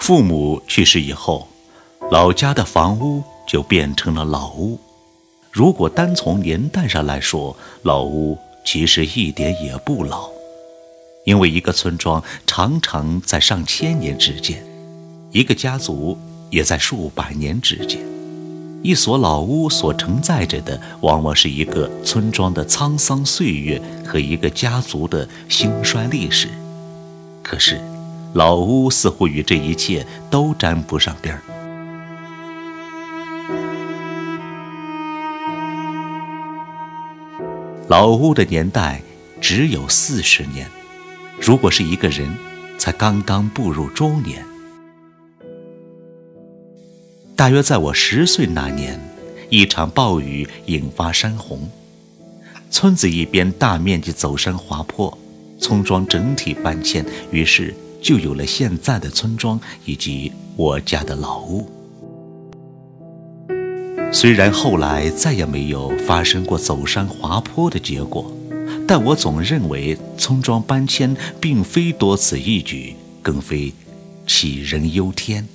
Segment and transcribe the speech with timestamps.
[0.00, 1.46] 父母去世以后，
[2.10, 4.80] 老家的房屋就变成了老屋。
[5.52, 10.30] 如果单从年代上来说，老屋其实一点也不老，
[11.24, 14.64] 因为一个村庄常常在上千年之间，
[15.32, 16.16] 一个家族
[16.48, 18.00] 也在数百年之间。
[18.82, 26.48] 一所老屋所承载着的，往往是一个村庄的沧桑岁月和一个家族的兴衰历史。
[27.42, 27.78] 可是，
[28.32, 31.42] 老屋似乎与这一切都沾不上边儿。
[37.88, 39.02] 老屋的年代
[39.40, 40.68] 只有四十年，
[41.40, 42.32] 如果是一个人，
[42.78, 44.46] 才刚刚步入中年。
[47.34, 49.00] 大约在我十岁那年，
[49.48, 51.68] 一场暴雨引发山洪，
[52.70, 55.18] 村子一边大面积走山滑坡，
[55.58, 61.70] 村庄整体搬迁，于是就有了现在的村庄以及我家的老屋。
[64.12, 68.30] 虽然后来再也没有发生过走山滑坡的结果，
[68.86, 73.72] 但我总认为村庄搬迁并非多此一举，更非
[74.26, 75.46] 杞人忧天。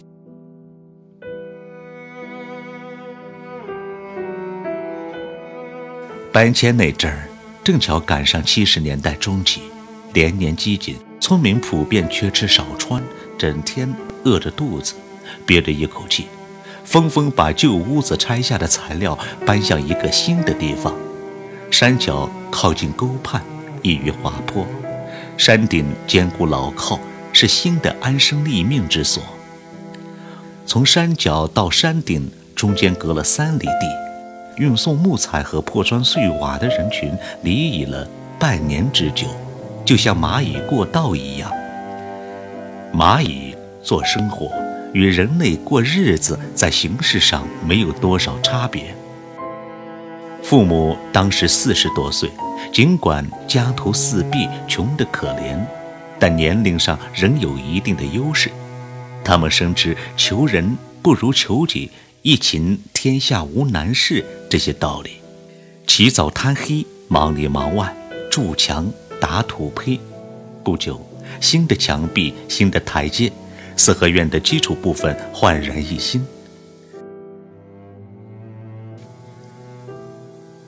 [6.32, 7.28] 搬迁那阵儿，
[7.64, 9.62] 正巧赶上七十年代中期，
[10.16, 13.04] 连年饥馑，村民普遍缺吃少穿，
[13.38, 14.94] 整天饿着肚子，
[15.46, 16.28] 憋着一口气。
[16.86, 20.96] 纷纷把旧屋子拆下的材料搬向一个新的地方。
[21.70, 23.44] 山脚靠近沟畔，
[23.82, 24.66] 易于滑坡；
[25.38, 26.98] 山顶坚固牢靠，
[27.34, 29.22] 是新的安身立命之所。
[30.66, 37.12] 从山脚到山顶中间隔了三里地，运送木材和破砖碎瓦的人群
[37.44, 38.08] 离异了
[38.40, 39.28] 半年之久，
[39.86, 41.52] 就像蚂蚁过道一样。
[42.94, 44.52] 蚂蚁做生活。
[44.94, 48.96] 与人类过日子在形式上没有多少差别。
[50.42, 52.32] 父母当时四十多岁，
[52.72, 55.60] 尽管家徒四壁、穷得可怜，
[56.18, 58.50] 但年龄上仍有一定的优势。
[59.22, 61.92] 他们深知“求人不如求己，
[62.22, 65.18] 一勤天下无难事”这些道理，
[65.86, 67.94] 起早贪黑，忙里忙外，
[68.32, 68.90] 筑墙
[69.20, 70.00] 打土坯。
[70.64, 71.00] 不久，
[71.40, 73.32] 新的墙壁，新的台阶。
[73.78, 76.26] 四合院的基础部分焕然一新。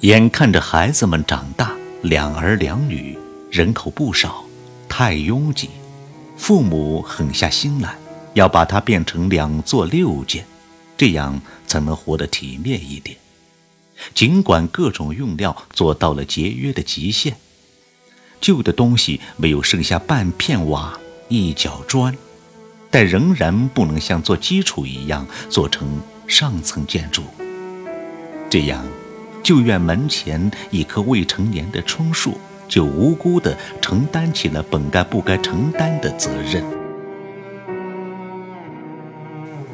[0.01, 3.17] 眼看着孩子们长大，两儿两女，
[3.49, 4.43] 人口不少，
[4.89, 5.69] 太拥挤，
[6.37, 7.95] 父母狠下心来，
[8.33, 10.45] 要把它变成两座六间，
[10.97, 13.17] 这样才能活得体面一点。
[14.13, 17.37] 尽管各种用料做到了节约的极限，
[18.39, 22.15] 旧的东西没有剩下半片瓦、一角砖。
[22.89, 27.21] 但仍然不能像做基础一样做成上层建筑。
[28.49, 28.81] 这样，
[29.43, 32.37] 旧院门前一棵未成年的椿树
[32.69, 36.63] 就无辜地承担起了本该不该承担的责任。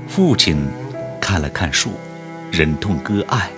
[0.07, 0.67] 父亲
[1.21, 1.91] 看了看树，
[2.51, 3.51] 忍痛割爱，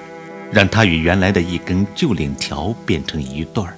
[0.52, 3.78] 让它与原来的一根旧链条变成一对儿。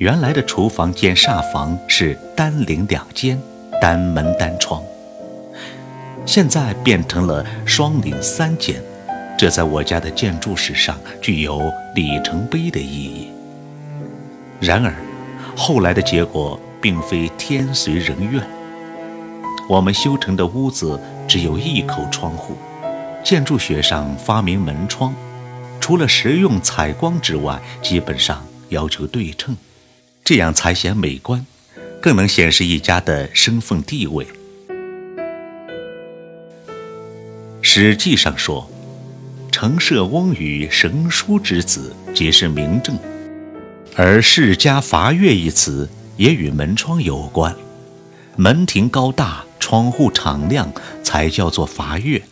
[0.00, 3.38] 原来的厨房兼煞房是单檩两间。
[3.82, 4.82] 单门单窗，
[6.26, 8.82] 现在变成了双檩三间，
[9.38, 13.30] 这在我家的建筑史上具有里程碑的意义。
[14.58, 14.94] 然而，
[15.56, 18.42] 后来的结果并非天随人愿。
[19.66, 22.54] 我们修成的屋子只有一口窗户，
[23.24, 25.14] 建筑学上发明门窗，
[25.78, 29.56] 除了实用采光之外，基本上要求对称，
[30.30, 31.44] 这样才显美观。
[32.00, 34.24] 更能显示一家的身份地位。
[37.60, 38.70] 《史记》上说
[39.50, 42.96] ：“陈涉翁与神书之子，皆是名正。”
[43.96, 47.52] 而“世家伐月”一词也与门窗有关。
[48.36, 50.72] 门庭高大，窗户敞亮，
[51.02, 52.22] 才叫做伐月。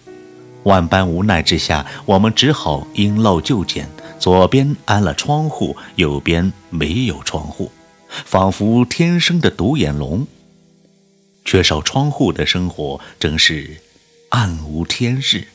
[0.63, 3.89] 万般无奈之下，我们只好因陋就简，
[4.21, 7.73] 左边安了窗户，右边没有窗户。
[8.09, 10.27] 仿佛天生的独眼龙，
[11.45, 13.77] 缺少窗户的生活真是
[14.31, 15.47] 暗无天日。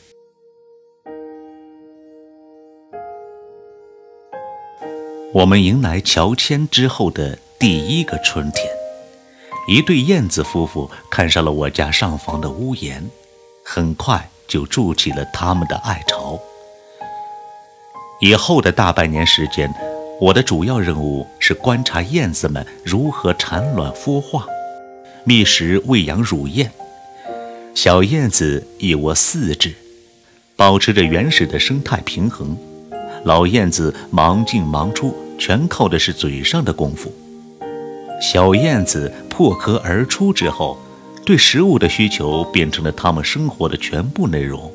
[5.32, 8.64] 我们迎来乔迁之后的第一个春天，
[9.66, 13.10] 一对燕子夫妇看上了我家上房的屋檐，
[13.64, 16.38] 很快就筑起了他们的爱巢。
[18.20, 19.68] 以后的大半年时间。
[20.20, 24.46] 我的主要任务是观察燕子们如何产卵孵化，
[25.24, 26.70] 觅食喂养乳燕。
[27.74, 29.74] 小燕子一窝四只，
[30.54, 32.56] 保持着原始的生态平衡。
[33.24, 37.12] 老燕子忙进忙出，全靠的是嘴上的功夫。
[38.20, 40.78] 小燕子破壳而出之后，
[41.24, 44.70] 对食物的需求变成了它们生活的全部内容。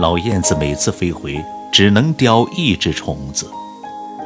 [0.00, 1.40] 老燕子每次飞回，
[1.72, 3.46] 只能叼一只虫子，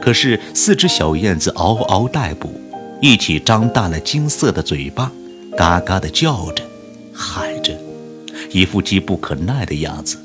[0.05, 2.53] 可是四只小燕子嗷嗷待哺，
[3.01, 5.11] 一起张大了金色的嘴巴，
[5.56, 6.62] 嘎嘎地叫着，
[7.15, 7.75] 喊着，
[8.51, 10.19] 一副急不可耐的样子。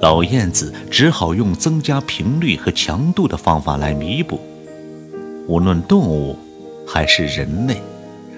[0.00, 4.40] 老燕子只好用增加频率和强度的方法来弥补。
[5.46, 6.36] 无论动物
[6.84, 7.80] 还是人类，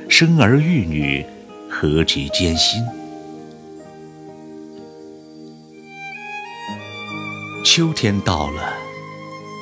[0.07, 1.25] 生儿育女
[1.71, 2.85] 何其艰辛。
[7.65, 8.75] 秋天到了，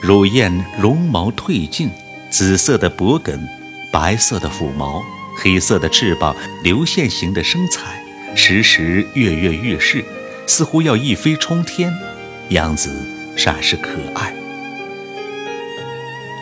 [0.01, 1.91] 乳燕绒毛褪尽，
[2.31, 3.47] 紫色的脖梗，
[3.93, 5.05] 白色的腹毛，
[5.37, 8.03] 黑色的翅膀，流线型的身材，
[8.35, 10.03] 时时跃跃欲试，
[10.47, 11.93] 似乎要一飞冲天，
[12.49, 12.91] 样子
[13.37, 14.35] 煞是可爱。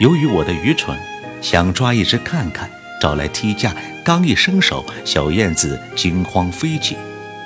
[0.00, 0.96] 由于我的愚蠢，
[1.42, 2.70] 想抓一只看看，
[3.00, 3.74] 找来梯架，
[4.04, 6.96] 刚一伸手，小燕子惊慌飞起，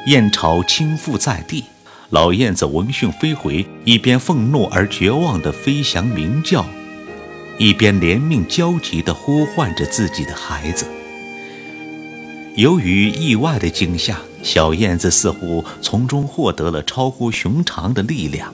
[0.04, 1.64] 燕巢倾覆在地。
[2.12, 6.62] 老燕子闻讯飞回，一边愤怒而绝望地飞翔鸣叫，
[7.56, 10.84] 一边怜悯焦急地呼唤着自己的孩子。
[12.54, 18.52] 由于意外的惊吓，小燕子似乎从中获得了超乎寻常的力量，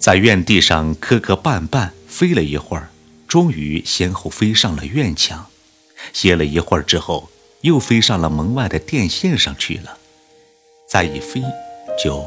[0.00, 2.90] 在院地上磕磕绊绊飞了一会儿，
[3.28, 5.46] 终于先后飞上了院墙，
[6.12, 7.28] 歇了一会儿之后，
[7.60, 9.98] 又飞上了门外的电线上去了，
[10.88, 11.40] 再一飞。
[11.96, 12.24] 就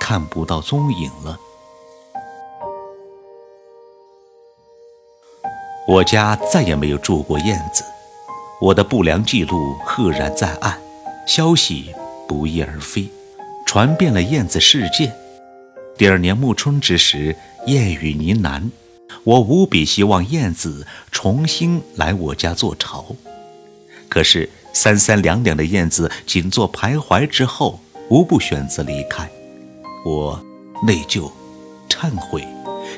[0.00, 1.38] 看不到踪影了。
[5.88, 7.84] 我家再也没有住过燕子，
[8.60, 10.80] 我的不良记录赫然在案，
[11.26, 11.92] 消息
[12.28, 13.10] 不翼而飞，
[13.66, 15.12] 传遍了燕子世界。
[15.98, 17.36] 第二年暮春之时，
[17.66, 18.70] 燕语呢喃，
[19.24, 23.04] 我无比希望燕子重新来我家做巢，
[24.08, 27.80] 可是三三两两的燕子仅做徘徊之后。
[28.12, 29.26] 无不选择离开，
[30.04, 30.38] 我
[30.86, 31.32] 内疚、
[31.88, 32.46] 忏悔，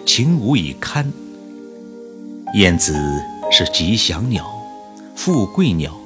[0.05, 1.09] 情无以堪。
[2.55, 4.45] 燕子是吉祥鸟，
[5.15, 5.97] 富贵鸟。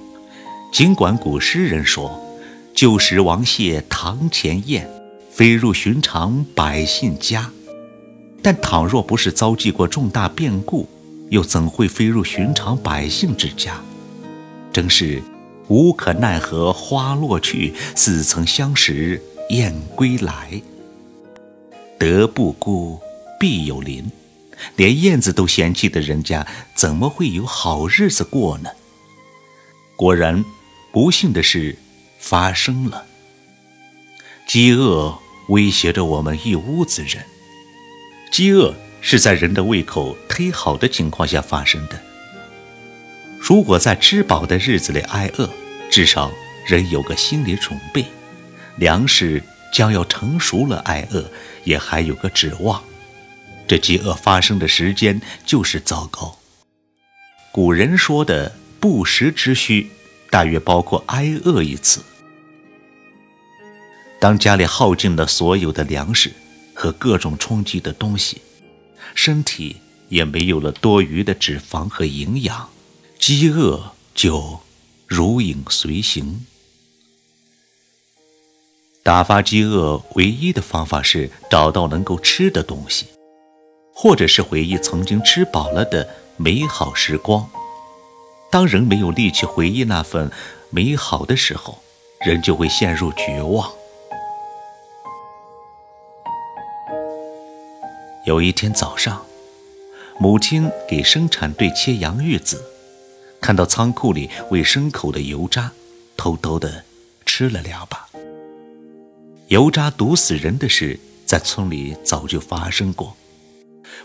[0.70, 2.20] 尽管古诗人说
[2.76, 4.86] “旧时王谢堂前燕，
[5.30, 7.50] 飞入寻常百姓家”，
[8.44, 10.86] 但倘若不是遭际过重大变故，
[11.30, 13.80] 又怎会飞入寻常百姓之家？
[14.70, 15.22] 真是。
[15.68, 20.60] 无可奈何花落去，似曾相识燕归来。
[21.98, 23.00] 德不孤，
[23.38, 24.10] 必有邻。
[24.76, 28.70] 连燕子都嫌弃的人家，怎么会有好日子过呢？
[29.94, 30.44] 果然，
[30.90, 31.76] 不幸的事
[32.18, 33.04] 发生了。
[34.46, 35.16] 饥饿
[35.48, 37.24] 威胁着我们一屋子人。
[38.32, 42.07] 饥饿是在人的胃口忒好的情况下发生的。
[43.40, 45.48] 如果在吃饱的日子里挨饿，
[45.90, 46.30] 至少
[46.66, 48.04] 人有个心理准备，
[48.76, 49.42] 粮食
[49.72, 51.30] 将要成熟了，挨饿
[51.64, 52.82] 也还有个指望。
[53.66, 56.38] 这饥饿发生的时间就是糟糕。
[57.52, 59.90] 古人说的不时之需，
[60.30, 62.02] 大约包括挨饿一词。
[64.20, 66.32] 当家里耗尽了所有的粮食
[66.74, 68.42] 和各种充饥的东西，
[69.14, 69.76] 身体
[70.08, 72.68] 也没有了多余的脂肪和营养，
[73.18, 74.60] 饥饿就
[75.06, 76.46] 如影随形。
[79.02, 83.06] 打发饥饿唯一的方法是找到能够吃的东西，
[83.92, 87.48] 或者是回忆曾经吃饱了的美好时光。
[88.50, 90.30] 当人没有力气回忆那份
[90.70, 91.82] 美好的时候，
[92.20, 93.70] 人就会陷入绝望。
[98.24, 99.24] 有一天早上，
[100.18, 102.62] 母亲给生产队切洋芋子，
[103.40, 105.70] 看到仓库里喂牲口的油渣，
[106.16, 106.84] 偷偷的
[107.24, 108.06] 吃了两把。
[109.48, 113.16] 油渣毒死人的事在村里早就发生过，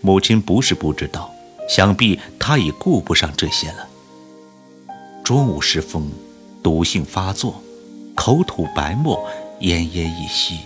[0.01, 1.33] 母亲不是不知道，
[1.67, 3.87] 想必她已顾不上这些了。
[5.23, 6.09] 中午时分，
[6.61, 7.61] 毒性发作，
[8.15, 9.17] 口吐白沫，
[9.59, 10.59] 奄奄一息。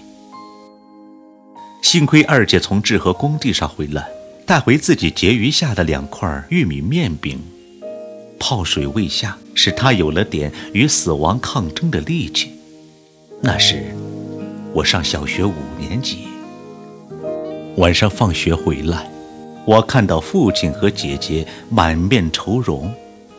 [1.81, 4.07] 幸亏二姐从志和工地上回来，
[4.45, 7.39] 带回自己结余下的两块玉米面饼，
[8.39, 12.51] 泡水未下，使她有了点与死亡抗争的力气。
[13.41, 13.95] 那时，
[14.73, 16.27] 我上小学五年级。
[17.77, 19.09] 晚上放学回来，
[19.65, 22.93] 我看到父亲和姐姐满面愁容，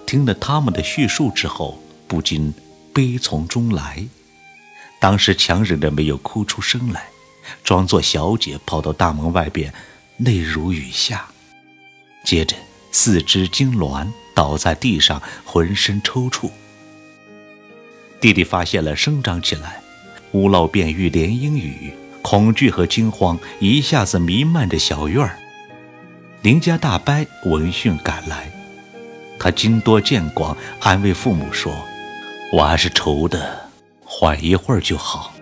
[0.06, 2.54] 听了他们的叙述之后，不禁
[2.92, 4.04] 悲从中来。
[5.00, 7.08] 当时强忍着没有哭出声来，
[7.64, 9.72] 装作小姐跑到大门外边，
[10.18, 11.26] 泪如雨下，
[12.24, 12.56] 接着
[12.92, 14.06] 四肢痉挛，
[14.38, 16.48] 倒在地上，浑身抽搐。
[18.20, 19.80] 弟弟发现了，声张起来，
[20.30, 21.92] 屋漏便遇连阴雨，
[22.22, 25.36] 恐惧和惊慌一下子弥漫着小院儿。
[26.42, 27.16] 邻家大伯
[27.46, 28.48] 闻讯赶来，
[29.40, 31.74] 他经多见广，安慰父母说
[32.54, 33.68] ：“我还是愁的，
[34.04, 35.34] 缓一会儿就好。”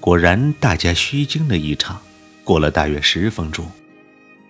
[0.00, 2.00] 果然，大家虚惊了一场。
[2.42, 3.70] 过了大约十分钟，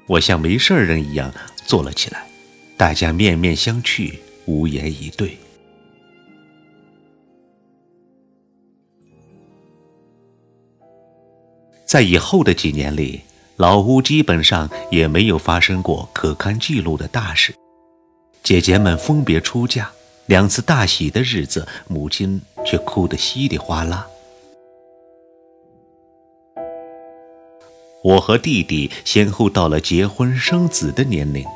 [0.06, 1.34] 我像没事人一样
[1.66, 2.24] 坐了起来，
[2.76, 4.14] 大家面面相觑，
[4.46, 5.38] 无言以对。
[11.84, 13.20] 在以后的几年里，
[13.56, 17.54] 老屋基本上也没有发生过可堪记录的大事。
[18.42, 19.92] 姐姐们分别出嫁，
[20.26, 24.06] 两次大喜的日子，母亲却哭得稀里哗啦。
[28.02, 31.46] 我和弟弟先后到了结婚生子的年龄，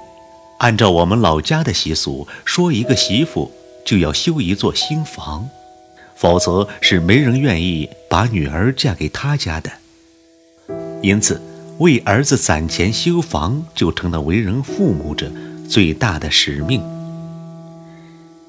[0.59, 3.53] 按照我们老家的习俗，说一个媳妇
[3.85, 5.49] 就要修一座新房，
[6.15, 9.71] 否则是没人愿意把女儿嫁给他家的。
[11.03, 11.41] 因此，
[11.79, 15.31] 为儿子攒钱修房就成了为人父母者
[15.69, 16.83] 最大的使命。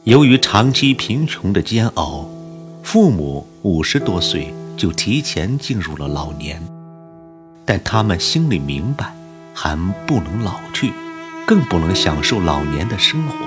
[0.05, 2.29] 由于长期贫穷的煎熬，
[2.81, 6.63] 父母五十多岁就提前进入了老年，
[7.65, 9.13] 但他们心里明白，
[9.53, 9.75] 还
[10.07, 10.93] 不能老去，
[11.47, 13.37] 更不能享受老年的生活。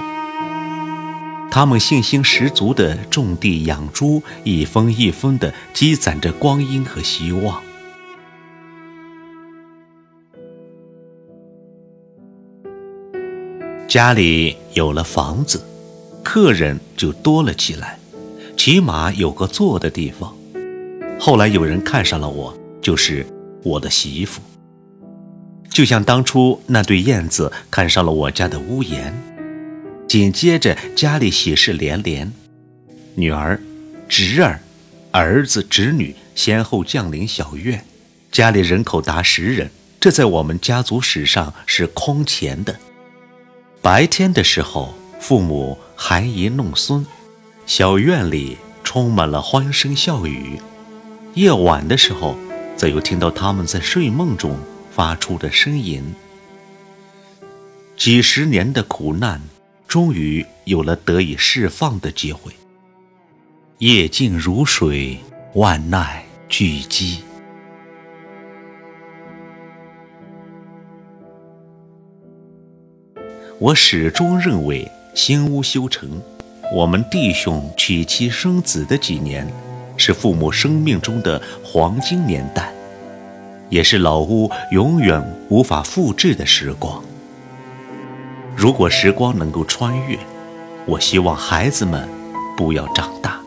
[1.50, 7.62] 他们信心十足地种地养猪，一分一分地积攒着光阴和希望。
[13.86, 15.62] 家里有了房子，
[16.22, 17.98] 客人就多了起来，
[18.56, 20.34] 起码有个坐的地方。
[21.18, 23.26] 后来有人看上了我，就是
[23.62, 24.40] 我的媳妇。
[25.70, 29.16] 就像当初那对燕子看上了我家的屋檐。
[30.06, 32.32] 紧接着家里喜事连连，
[33.14, 33.60] 女儿、
[34.08, 34.60] 侄儿、
[35.12, 37.84] 儿子、侄女先后降临小院，
[38.32, 42.74] 家里人口达十人，这在我们家族史上是空前的。
[43.80, 47.06] 白天的时候，父母含饴弄孙，
[47.64, 50.58] 小院里充满了欢声笑语；
[51.34, 52.36] 夜晚的时候，
[52.76, 54.58] 则又听到他们在睡梦中
[55.00, 56.14] 发出的呻吟。
[57.96, 59.40] 几十年的苦难，
[59.88, 62.52] 终于有了得以释放的机会。
[63.78, 65.16] 夜静如水，
[65.54, 66.18] 万籁
[66.50, 67.20] 俱寂。
[73.58, 76.20] 我始终认为，新屋修成，
[76.74, 79.50] 我们弟兄娶妻生子的几年，
[79.96, 82.70] 是父母生命中的黄金年代，
[83.70, 87.02] 也是老屋永远无法复制的时光。
[88.54, 90.18] 如果时光能够穿越，
[90.84, 92.06] 我希望孩子们
[92.56, 93.40] 不要长大，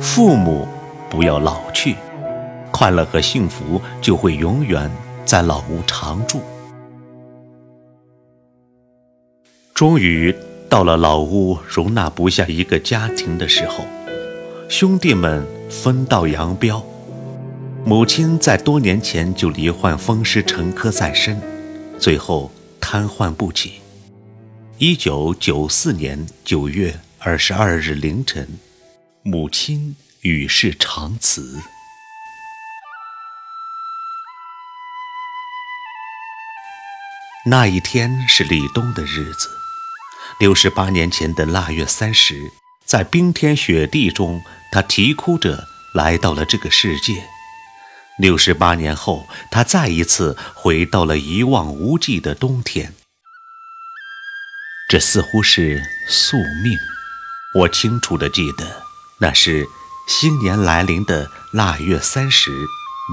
[0.00, 0.66] 父母
[1.10, 1.96] 不要老去，
[2.70, 4.90] 快乐和幸福就会永远
[5.26, 6.40] 在老屋常驻。
[9.74, 10.34] 终于
[10.68, 13.84] 到了老屋容纳不下一个家庭的时候，
[14.68, 16.82] 兄弟们分道扬镳。
[17.88, 21.40] 母亲在多年前就罹患风湿沉疴在身，
[21.98, 23.80] 最后瘫痪不起。
[24.76, 28.46] 一九九四年九月二十二日凌晨，
[29.22, 31.62] 母亲与世长辞。
[37.46, 39.48] 那一天是立冬的日子。
[40.38, 42.52] 六十八年前的腊月三十，
[42.84, 47.24] 在冰天雪地中，他啼哭着来到了这个世界。
[48.18, 52.94] 六十八年后，他再一次回到了一望无际的冬天。
[54.88, 56.76] 这似乎是宿命。
[57.54, 58.82] 我清楚地记得，
[59.20, 59.68] 那是
[60.08, 62.50] 新年来临的腊月三十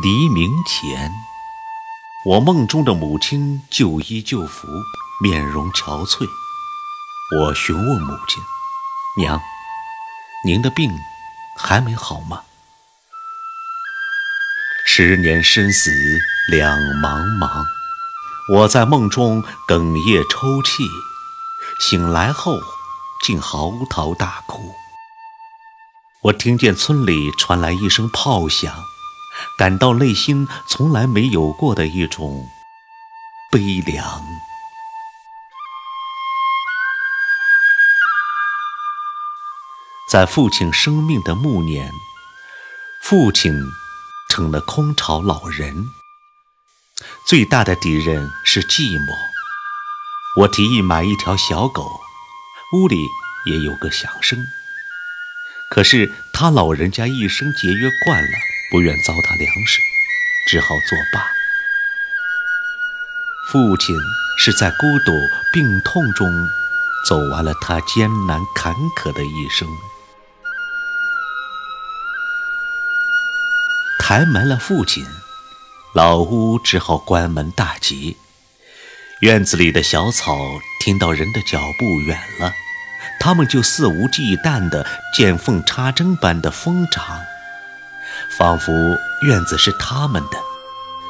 [0.01, 1.11] 黎明前，
[2.25, 4.67] 我梦中的母亲旧衣旧服，
[5.21, 6.27] 面容憔悴。
[7.39, 8.43] 我询问母亲
[9.21, 9.39] ：“娘，
[10.45, 10.91] 您的病
[11.57, 12.41] 还没好吗？”
[14.97, 15.91] 十年生死
[16.47, 17.65] 两茫茫，
[18.47, 20.87] 我在梦中哽咽抽泣，
[21.81, 22.61] 醒来后
[23.21, 24.73] 竟嚎啕大哭。
[26.21, 28.73] 我听见村里传来一声炮响，
[29.57, 32.49] 感到内心从来没有过的一种
[33.51, 34.23] 悲凉。
[40.09, 41.91] 在父亲生命的暮年，
[43.01, 43.51] 父亲
[44.29, 45.89] 成了空巢老人，
[47.27, 49.15] 最大的敌人是寂寞。
[50.37, 52.01] 我提议买一条小狗，
[52.73, 52.97] 屋里
[53.45, 54.45] 也有个响声。
[55.69, 58.37] 可是他老人家一生节约惯了，
[58.71, 59.79] 不愿糟蹋粮食，
[60.47, 61.25] 只好作罢。
[63.51, 63.95] 父亲
[64.37, 65.11] 是在孤独
[65.53, 66.27] 病痛中
[67.07, 69.67] 走完了他艰难坎坷的一生。
[74.07, 75.03] 抬门了，父亲，
[75.93, 78.17] 老屋只好关门大吉。
[79.21, 80.37] 院子里的小草
[80.79, 82.53] 听到人的脚步远了，
[83.19, 87.19] 它们就肆无忌惮地见缝插针般的疯长，
[88.37, 88.71] 仿佛
[89.23, 90.37] 院子是他们的。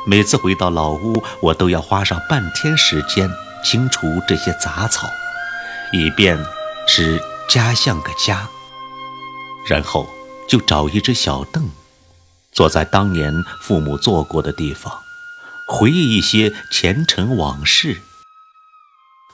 [0.07, 3.29] 每次回到老屋，我都要花上半天时间
[3.61, 5.09] 清除这些杂草，
[5.91, 6.39] 以便
[6.87, 8.47] 使家像个家。
[9.67, 10.09] 然后
[10.47, 11.69] 就找一只小凳。
[12.55, 15.03] 坐在当年父母坐过的地方，
[15.67, 18.01] 回忆一些前尘往事。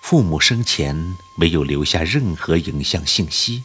[0.01, 3.63] 父母生前没有留下任何影像信息，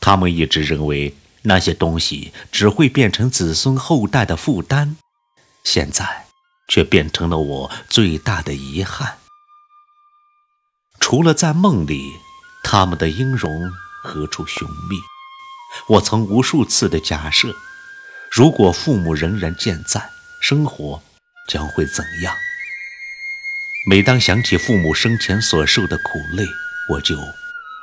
[0.00, 4.96] 他们一直认为那些东西只会变成子孙后代的负担，
[5.62, 6.26] 现在
[6.66, 9.18] 却变成了我最大的遗憾。
[10.98, 12.14] 除了在梦里，
[12.64, 13.70] 他们的音容
[14.02, 14.98] 何处寻觅？
[15.86, 17.54] 我曾无数次的假设。
[18.34, 20.08] 如果父母仍然健在，
[20.40, 21.02] 生活
[21.50, 22.34] 将会怎样？
[23.86, 26.42] 每当想起父母生前所受的苦累，
[26.88, 27.14] 我就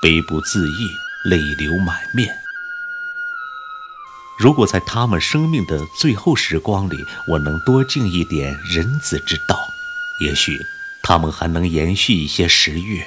[0.01, 0.89] 悲不自抑，
[1.29, 2.35] 泪流满面。
[4.39, 9.55] 如果在他们生命的最后时光里，我能多尽一点仁子之道，
[10.19, 10.59] 也许
[11.03, 13.05] 他们还能延续一些时月，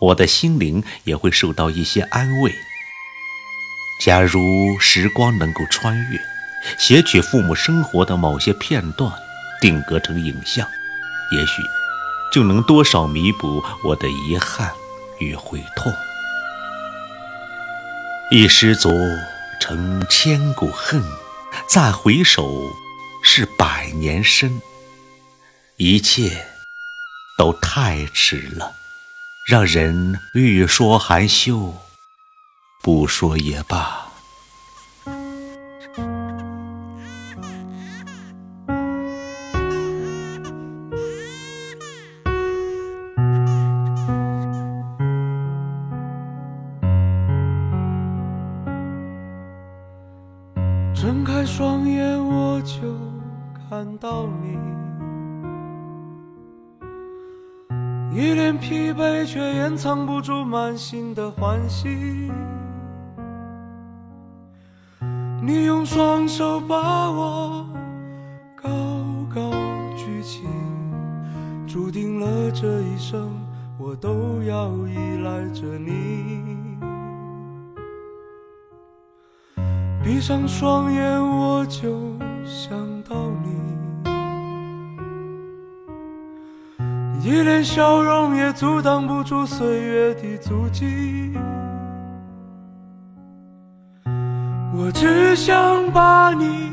[0.00, 2.52] 我的心灵也会受到一些安慰。
[4.00, 6.20] 假如时光能够穿越。
[6.78, 9.12] 写取父母生活的某些片段，
[9.60, 10.68] 定格成影像，
[11.32, 11.62] 也许
[12.32, 14.72] 就能多少弥补我的遗憾
[15.18, 15.92] 与悔痛。
[18.30, 18.90] 一失足
[19.60, 21.02] 成千古恨，
[21.68, 22.70] 再回首
[23.22, 24.60] 是百年身。
[25.76, 26.44] 一切
[27.38, 28.74] 都太迟了，
[29.46, 31.72] 让人欲说还休，
[32.82, 34.07] 不说也罢。
[51.00, 52.80] 睁开双眼，我就
[53.70, 54.58] 看到你，
[58.12, 61.88] 一脸疲惫，却掩藏不住满心的欢喜。
[65.40, 67.64] 你用双手把我
[68.60, 68.68] 高
[69.32, 69.52] 高
[69.96, 70.48] 举起，
[71.64, 73.30] 注定了这一生，
[73.78, 76.57] 我都要依赖着你。
[80.18, 81.96] 闭上双眼，我就
[82.44, 82.76] 想
[83.08, 83.54] 到你，
[87.22, 91.32] 一脸笑容也阻挡不住岁月的足迹。
[94.74, 96.72] 我只想把你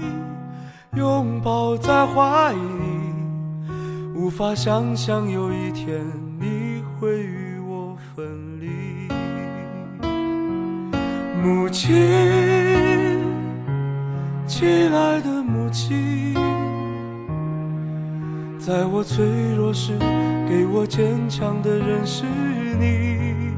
[0.96, 2.58] 拥抱在怀里，
[4.16, 6.04] 无法想象有一天
[6.40, 8.26] 你会与我分
[8.60, 9.08] 离，
[11.44, 12.75] 母亲。
[14.48, 16.36] 亲爱的母亲，
[18.60, 19.98] 在我脆弱时
[20.48, 22.24] 给我坚强的人是
[22.80, 23.54] 你。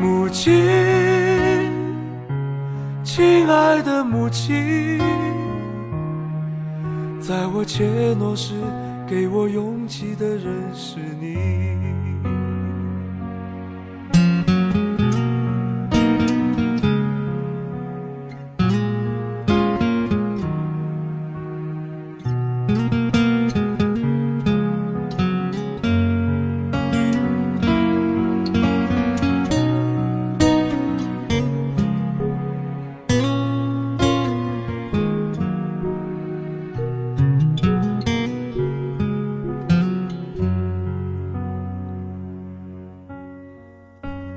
[0.00, 0.64] 母亲，
[3.04, 4.98] 亲爱的母亲，
[7.20, 8.54] 在我怯懦时
[9.06, 11.36] 给我勇气的人是你。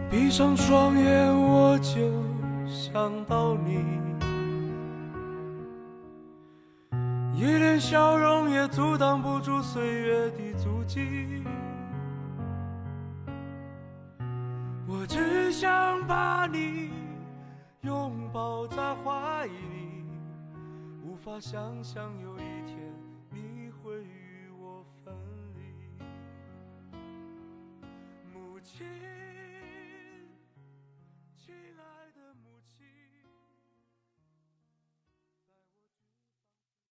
[0.10, 2.00] 闭上双眼，我就
[2.68, 3.86] 想到你，
[7.36, 11.44] 一脸笑容也阻挡不住岁月的足迹。
[14.88, 16.90] 我只想把你
[17.82, 19.52] 拥抱在怀里，
[21.04, 22.78] 无法想象有一天
[23.30, 25.14] 你会与我分
[25.54, 25.62] 离。
[28.34, 28.88] 母亲。